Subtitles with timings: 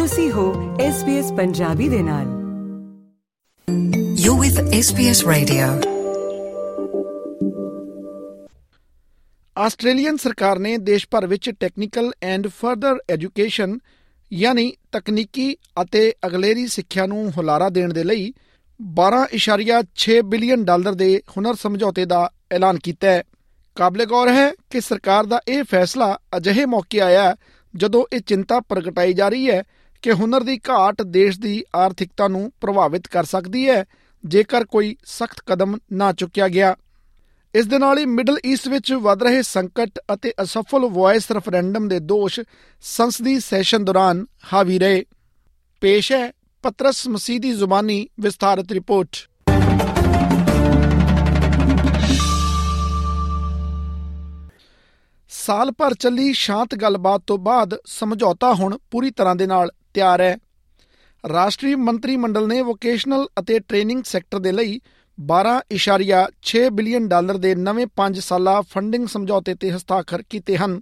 [0.00, 0.42] ਤੁਸੀਂ ਹੋ
[0.80, 2.26] SBS ਪੰਜਾਬੀ ਦੇ ਨਾਲ
[4.20, 5.66] You're with SBS Radio.
[9.56, 13.78] Australian ਸਰਕਾਰ ਨੇ ਦੇਸ਼ ਭਰ ਵਿੱਚ ਟੈਕਨੀਕਲ ਐਂਡ ਫਰਦਰ ਐਜੂਕੇਸ਼ਨ
[14.32, 18.32] ਯਾਨੀ ਤਕਨੀਕੀ ਅਤੇ ਅਗਲੇਰੀ ਸਿੱਖਿਆ ਨੂੰ ਹੁਲਾਰਾ ਦੇਣ ਦੇ ਲਈ
[18.80, 22.22] 12.6 ਬਿਲੀਅਨ ਡਾਲਰ ਦੇ ਹੁਨਰ ਸਮਝੌਤੇ ਦਾ
[22.52, 23.22] ਐਲਾਨ ਕੀਤਾ ਹੈ
[23.76, 27.36] ਕਾਬਲੇ ਗੌਰ ਹੈ ਕਿ ਸਰਕਾਰ ਦਾ ਇਹ ਫੈਸਲਾ ਅਜਿਹੇ ਮੌਕੇ ਆਇਆ
[27.74, 29.62] ਜਦੋਂ ਇਹ ਚਿੰਤਾ ਪ੍ਰਗਟਾਈ ਜਾ ਰਹੀ ਹੈ
[30.02, 33.84] ਕਿ ਹੁਨਰ ਦੀ ਘਾਟ ਦੇਸ਼ ਦੀ ਆਰਥਿਕਤਾ ਨੂੰ ਪ੍ਰਭਾਵਿਤ ਕਰ ਸਕਦੀ ਹੈ,
[34.24, 36.76] ਜੇਕਰ ਕੋਈ ਸਖਤ ਕਦਮ ਨਾ ਚੁੱਕਿਆ ਗਿਆ।
[37.54, 41.98] ਇਸ ਦੇ ਨਾਲ ਹੀ ਮਿਡਲ ਈਸਟ ਵਿੱਚ ਵੱਧ ਰਹੇ ਸੰਕਟ ਅਤੇ ਅਸਫਲ ਵੌਇਸ ਰੈਫਰੈਂਡਮ ਦੇ
[41.98, 42.40] ਦੋਸ਼
[42.82, 45.04] ਸੰਸਦੀ ਸੈਸ਼ਨ ਦੌਰਾਨ ਹਾਵੀ ਰਹੇ।
[45.80, 46.30] ਪੇਸ਼ ਹੈ
[46.62, 49.16] ਪਤਰਸ ਮਸੀਹ ਦੀ ਜ਼ੁਬਾਨੀ ਵਿਸਥਾਰਤ ਰਿਪੋਰਟ।
[55.30, 60.36] ਸਾਲ ਭਰ ਚੱਲੀ ਸ਼ਾਂਤ ਗੱਲਬਾਤ ਤੋਂ ਬਾਅਦ ਸਮਝੌਤਾ ਹੁਣ ਪੂਰੀ ਤਰ੍ਹਾਂ ਦੇ ਨਾਲ ਤਿਆਰ ਹੈ।
[61.24, 64.80] ਰਾਸ਼ਟਰੀ ਮੰਤਰੀ ਮੰਡਲ ਨੇ ਵੋਕੇਸ਼ਨਲ ਅਤੇ ਟ੍ਰੇਨਿੰਗ ਸੈਕਟਰ ਦੇ ਲਈ
[65.18, 70.80] 12.6 ਬਿਲੀਅਨ ਡਾਲਰ ਦੇ ਨਵੇਂ 5 ਸਾਲਾ ਫੰਡਿੰਗ ਸਮਝੌਤੇ ਤੇ ਹਸਤਾਖਰ ਕੀਤੇ ਹਨ।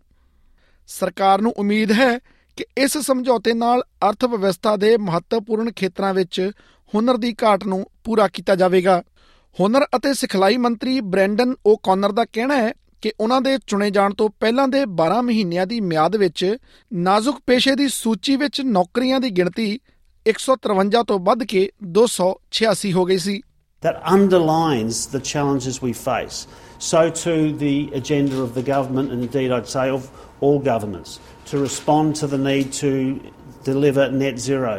[0.87, 2.19] ਸਰਕਾਰ ਨੂੰ ਉਮੀਦ ਹੈ
[2.57, 6.51] ਕਿ ਇਸ ਸਮਝੌਤੇ ਨਾਲ ਅਰਥ ਵਿਵਸਥਾ ਦੇ ਮਹੱਤਵਪੂਰਨ ਖੇਤਰਾਂ ਵਿੱਚ
[6.95, 9.03] ਹੁਨਰ ਦੀ ਘਾਟ ਨੂੰ ਪੂਰਾ ਕੀਤਾ ਜਾਵੇਗਾ।
[9.61, 14.15] ਹੁਨਰ ਅਤੇ ਸਿਖਲਾਈ ਮੰਤਰੀ ਬ੍ਰੈਂਡਨ ਓ ਕੌਨਰ ਦਾ ਕਹਿਣਾ ਹੈ ਕਿ ਉਹਨਾਂ ਦੇ ਚੁਣੇ ਜਾਣ
[14.15, 16.45] ਤੋਂ ਪਹਿਲਾਂ ਦੇ 12 ਮਹੀਨਿਆਂ ਦੀ ਮਿਆਦ ਵਿੱਚ
[16.93, 19.69] ਨਾਜ਼ੁਕ ਪੇਸ਼ੇ ਦੀ ਸੂਚੀ ਵਿੱਚ ਨੌਕਰੀਆਂ ਦੀ ਗਿਣਤੀ
[20.27, 21.69] 153 ਤੋਂ ਵੱਧ ਕੇ
[21.99, 23.41] 286 ਹੋ ਗਈ ਸੀ
[23.83, 26.39] that underlines the challenges we face.
[26.79, 30.09] So, to the agenda of the government, and indeed I'd say of
[30.41, 33.21] all governments, to respond to the need to
[33.65, 34.75] deliver net zero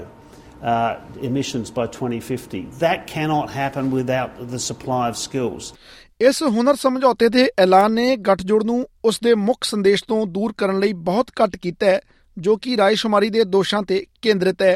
[0.61, 2.67] uh, emissions by 2050.
[2.80, 5.73] That cannot happen without the supply of skills.
[6.20, 10.80] ਇਸ ਹੁਨਰ ਸਮਝੌਤੇ ਦੇ ਐਲਾਨ ਨੇ ਗੱਠਜੋੜ ਨੂੰ ਉਸ ਦੇ ਮੁੱਖ ਸੰਦੇਸ਼ ਤੋਂ ਦੂਰ ਕਰਨ
[10.80, 12.00] ਲਈ ਬਹੁਤ ਘੱਟ ਕੀਤਾ ਹੈ
[12.38, 14.76] ਜੋ ਕਿ ਰਾਇਸ਼ੁਮਾਰੀ ਦੇ ਦੋਸ਼ਾਂ ਤੇ ਕੇਂਦਰਿਤ ਹੈ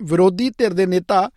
[0.00, 1.28] ਵਿਰੋਧੀ ਧਿਰ ਦੇ ਨੇਤਾ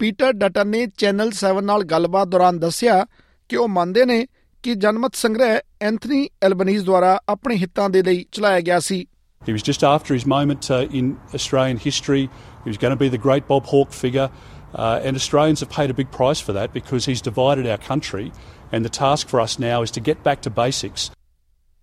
[0.00, 3.04] ਪੀਟਰ ਡਟਨ ਨੇ ਚੈਨਲ 7 ਨਾਲ ਗੱਲਬਾਤ ਦੌਰਾਨ ਦੱਸਿਆ
[3.50, 4.24] ਕਿ ਉਹ ਮੰਨਦੇ ਨੇ
[4.64, 9.06] ਕਿ ਜਨਮਤ ਸੰਗ੍ਰਹਿ ਐਂਥਨੀ ਐਲਬਨੀਜ਼ ਦੁਆਰਾ ਆਪਣੇ ਹਿੱਤਾਂ ਦੇ ਲਈ ਚਲਾਇਆ ਗਿਆ ਸੀ
[9.42, 12.24] He was just after his moment uh, in Australian history.
[12.56, 14.26] He was going to be the great Bob Hawke figure.
[14.73, 18.31] Uh, and Australians have paid a big price for that because he's divided our country.
[18.71, 21.11] And the task for us now is to get back to basics.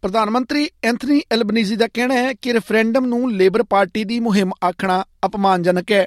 [0.03, 5.05] ਪ੍ਰਧਾਨ ਮੰਤਰੀ Anthony Albanese ਦਾ ਕਹਿਣਾ ਹੈ ਕਿ referendum ਨੂੰ labour party ਦੀ ਮੁਹਿੰਮ ਆਖਣਾ
[5.27, 6.07] ਅਪਮਾਨਜਨਕ ਹੈ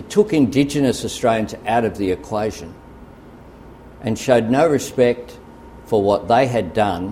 [0.00, 2.70] It took Indigenous Australians out of the equation
[4.04, 5.34] and showed no respect
[5.90, 7.06] for what they had done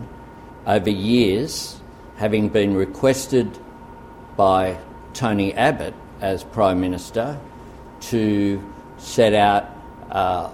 [0.77, 1.77] over years,
[2.23, 3.61] having been requested
[4.37, 4.77] by
[5.21, 5.95] Tony Abbott
[6.33, 7.29] as Prime Minister
[8.11, 8.25] to
[9.00, 9.66] set out
[10.12, 10.50] uh,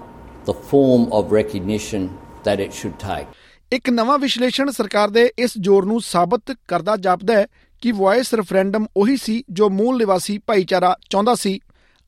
[0.45, 2.09] the form of recognition
[2.43, 3.27] that it should take.
[3.71, 7.45] ਇੱਕ ਨਵਾਂ ਵਿਸ਼ਲੇਸ਼ਣ ਸਰਕਾਰ ਦੇ ਇਸ ਜ਼ੋਰ ਨੂੰ ਸਾਬਤ ਕਰਦਾ ਜਾਪਦਾ ਹੈ
[7.81, 11.59] ਕਿ ਵੌਇਸ ਰੈਫਰੈਂਡਮ ਉਹੀ ਸੀ ਜੋ ਮੂਲ ਨਿਵਾਸੀ ਭਾਈਚਾਰਾ ਚਾਹੁੰਦਾ ਸੀ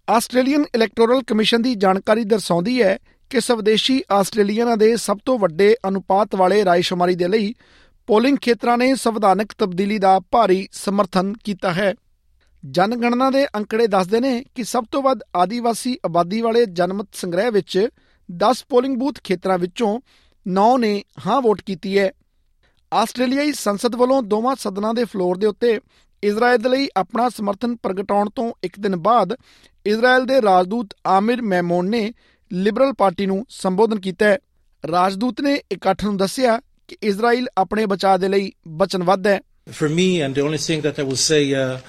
[0.07, 2.97] ਆਸਟ੍ਰੇਲੀਅਨ ਇਲੈਕਟੋਰਲ ਕਮਿਸ਼ਨ ਦੀ ਜਾਣਕਾਰੀ ਦਰਸਾਉਂਦੀ ਹੈ
[3.31, 7.53] ਕਿ ਸਵਦੇਸ਼ੀ ਆਸਟ੍ਰੇਲੀਅਨਾਂ ਦੇ ਸਭ ਤੋਂ ਵੱਡੇ ਅਨੁਪਾਤ ਵਾਲੇ ਰਾਇਸ਼ੁਮਾਰੀ ਦੇ ਲਈ
[8.07, 11.93] ਪੋਲਿੰਗ ਖੇਤਰਾਂ ਨੇ ਸੰਵਿਧਾਨਕ ਤਬਦੀਲੀ ਦਾ ਭਾਰੀ ਸਮਰਥਨ ਕੀਤਾ ਹੈ
[12.71, 17.87] ਜਨਗਣਨਾ ਦੇ ਅੰਕੜੇ ਦੱਸਦੇ ਨੇ ਕਿ ਸਭ ਤੋਂ ਵੱਧ ਆਦੀਵਾਸੀ ਆਬਾਦੀ ਵਾਲੇ ਜਨਮਤ ਸੰਗ੍ਰਹਿ ਵਿੱਚ
[18.35, 20.01] 10 ਪੋਲਿੰਗ ਬੂਥ ਖੇਤਰਾਂ ਵਿੱਚੋਂ
[20.49, 22.11] 9 ਨੇ ਹਾਂ ਵੋਟ ਕੀਤੀ ਹੈ।
[22.93, 25.79] ਆਸਟ੍ਰੇਲੀਆਈ ਸੰਸਦ ਵੱਲੋਂ ਦੋਵਾਂ ਸਦਨਾਂ ਦੇ ਫਲੋਰ ਦੇ ਉੱਤੇ
[26.23, 29.35] ਇਜ਼ਰਾਈਲ ਦੇ ਲਈ ਆਪਣਾ ਸਮਰਥਨ ਪ੍ਰਗਟਾਉਣ ਤੋਂ ਇੱਕ ਦਿਨ ਬਾਅਦ
[29.85, 32.13] ਇਜ਼ਰਾਈਲ ਦੇ ਰਾਜਦੂਤ ਆਮਿਰ ਮੈਮੋਨ ਨੇ
[32.53, 34.39] ਲਿਬਰਲ ਪਾਰਟੀ ਨੂੰ ਸੰਬੋਧਨ ਕੀਤਾ ਹੈ।
[34.91, 40.09] ਰਾਜਦੂਤ ਨੇ ਇਕੱਠ ਨੂੰ ਦੱਸਿਆ ਕਿ ਇਜ਼ਰਾਈਲ ਆਪਣੇ ਬਚਾਅ ਦੇ ਲਈ ਵਚਨਬੱਧ ਹੈ। For me,
[40.25, 41.79] and the only thing that I will say uh,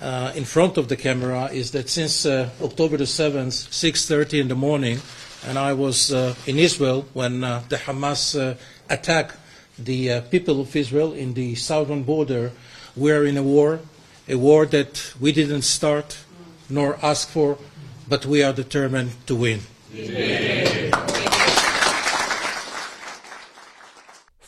[0.00, 4.48] uh, in front of the camera is that since uh, October the 7th, 6:30 in
[4.48, 4.98] the morning,
[5.46, 8.56] and I was uh, in Israel when uh, the Hamas uh,
[8.88, 9.36] attacked
[9.78, 12.52] the uh, people of Israel in the southern border.
[12.96, 13.80] We are in a war,
[14.28, 16.18] a war that we didn't start
[16.68, 17.58] nor ask for,
[18.08, 19.60] but we are determined to win.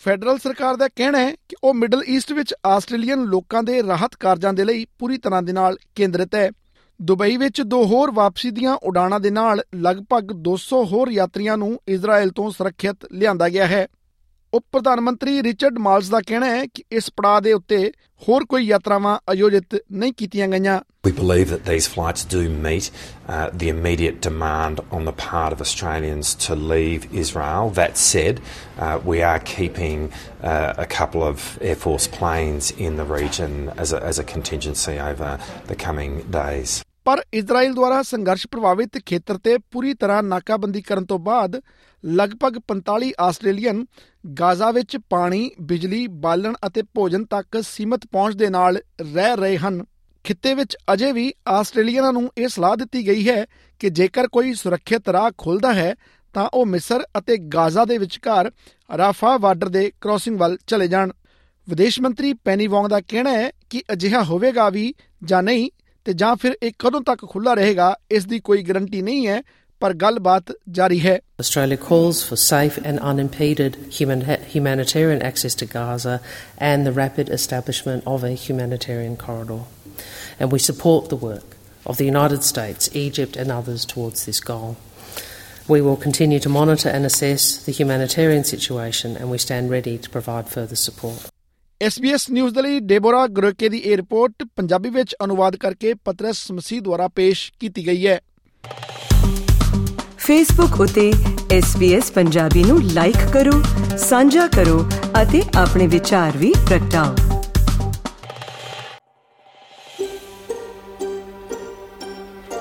[0.07, 4.53] Federal ਸਰਕਾਰ ਦਾ ਕਹਿਣਾ ਹੈ ਕਿ ਉਹ middle East ਵਿੱਚ Australian ਲੋਕਾਂ ਦੇ ਰਾਹਤ ਕਾਰਜਾਂ
[4.53, 6.51] ਦੇ ਲਈ ਪੂਰੀ ਤਰ੍ਹਾਂ ਦੇ ਨਾਲ ਕੇਂਦਰਿਤ ਹੈ।
[7.03, 12.31] ਦੁਬਈ ਵਿੱਚ ਦੋ ਹੋਰ ਵਾਪਸੀ ਦੀਆਂ ਉਡਾਣਾਂ ਦੇ ਨਾਲ ਲਗਭਗ 200 ਹੋਰ ਯਾਤਰੀਆਂ ਨੂੰ ਇਜ਼ਰਾਈਲ
[12.31, 13.87] ਤੋਂ ਸੁਰੱਖਿਅਤ ਲਿਆਂਦਾ ਗਿਆ ਹੈ।
[14.57, 17.91] ਉਪ ਪ੍ਰਧਾਨ ਮੰਤਰੀ ਰਿਚਰਡ ਮਾਲਸ ਦਾ ਕਹਿਣਾ ਹੈ ਕਿ ਇਸ ਪੜਾਅ ਦੇ ਉੱਤੇ
[18.29, 23.35] ਹੋਰ ਕੋਈ ਯਾਤਰਾਵਾਂ ਆਯੋਜਿਤ ਨਹੀਂ ਕੀਤੀਆਂ ਗਈਆਂ We believe that these flights do meet uh,
[23.61, 27.71] the immediate demand on the part of Australians to leave Israel.
[27.77, 33.09] That said, uh, we are keeping uh, a couple of Air Force planes in the
[33.15, 33.55] region
[33.87, 35.33] as a, as a contingency over
[35.71, 36.77] the coming days.
[37.07, 41.55] ਪਰ Israel ਦੁਆਰਾ ਸੰਘਰਸ਼ ਪ੍ਰਭਾਵਿਤ ਖੇਤਰ ਤੇ ਪੂਰੀ ਤਰ੍ਹਾਂ ਨਾਕਾਬੰਦੀ ਕਰਨ ਤੋਂ ਬਾਅਦ
[42.05, 43.85] ਲਗਭਗ 45 ਆਸਟ੍ਰੇਲੀਅਨ
[44.41, 49.85] ਗਾਜ਼ਾ ਵਿੱਚ ਪਾਣੀ, ਬਿਜਲੀ, ਬਾਲਣ ਅਤੇ ਭੋਜਨ ਤੱਕ ਸੀਮਤ ਪਹੁੰਚ ਦੇ ਨਾਲ ਰਹਿ ਰਹੇ ਹਨ।
[50.25, 53.45] ਖਿੱਤੇ ਵਿੱਚ ਅਜੇ ਵੀ ਆਸਟ੍ਰੇਲੀਅਨਾਂ ਨੂੰ ਇਹ ਸਲਾਹ ਦਿੱਤੀ ਗਈ ਹੈ
[53.81, 55.95] ਕਿ ਜੇਕਰ ਕੋਈ ਸੁਰੱਖਿਅਤ ਰਾਹ ਖੁੱਲਦਾ ਹੈ
[56.35, 58.51] ਤਾਂ ਉਹ ਮਿਸਰ ਅਤੇ ਗਾਜ਼ਾ ਦੇ ਵਿਚਕਾਰ
[58.91, 61.13] ਰਾਫਾ ਬਾਰਡਰ ਦੇ ਕ੍ਰਾਸਿੰਗ ਵੱਲ ਚਲੇ ਜਾਣ
[61.69, 64.93] ਵਿਦੇਸ਼ ਮੰਤਰੀ ਪੈਨੀ ਵੋਂਗ ਦਾ ਕਹਿਣਾ ਹੈ ਕਿ ਅਜਿਹਾ ਹੋਵੇਗਾ ਵੀ
[65.25, 65.71] ਜਾਂ ਨਹੀਂ
[66.06, 69.42] ਤੇ ਜਾਂ ਫਿਰ ਇਹ ਕਦੋਂ ਤੱਕ ਖੁੱਲਾ ਰਹੇਗਾ ਇਸ ਦੀ ਕੋਈ ਗਾਰੰਟੀ ਨਹੀਂ ਹੈ
[69.80, 74.22] ਪਰ ਗੱਲਬਾਤ ਜਾਰੀ ਹੈ Australia calls for safe and unimpeded human,
[74.56, 76.20] humanitarian access to Gaza
[76.70, 79.60] and the rapid establishment of a humanitarian corridor.
[80.40, 84.78] And we support the work of the United States, Egypt, and others towards this goal.
[85.68, 90.10] We will continue to monitor and assess the humanitarian situation, and we stand ready to
[90.10, 91.30] provide further support.
[91.85, 96.81] SBS news ਦੇ ਲਈ ਡੇਬੋਰਾ ਗਰੋਕੇ ਦੀ ਇਹ report Punjabi ਵਿੱਚ ਅਨੁਵਾਦ ਕਰਕੇ ਪਤਰਸ ਮਸੀਹ
[96.81, 98.21] ਦੁਆਰਾ ਪੇਸ਼ ਕੀਤੀ ਗਈ ਹੈ।
[100.19, 101.13] ਫੇਸਬੁੱਕ ਉਤੇ
[101.59, 103.63] SBS ਪੰਜਾਬੀ ਨੂੰ ਲਾਈਕ ਕਰੋ
[103.99, 104.87] ਸਾਂਝਾ ਕਰੋ
[105.23, 107.15] ਅਤੇ ਆਪਣੇ ਵਿਚਾਰ ਵੀ ਪ੍ਰਗਟਾਓ।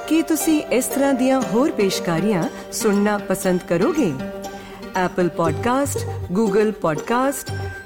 [0.08, 4.14] ਕੀ ਤੁਸੀਂ ਇਸ ਤਰ੍ਹਾਂ ਦੀਆਂ ਹੋਰ ਪੇਸ਼ਕਾਰੀਆਂ ਸੁਣਨਾ ਪਸੰਦ ਕਰੋਗੇ?
[5.06, 7.65] Apple Podcast, Google Podcast,